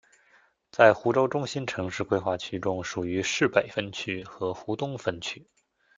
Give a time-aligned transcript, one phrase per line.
[0.71, 5.47] 在湖州中心城市规划区中属于市北分区和湖东分区。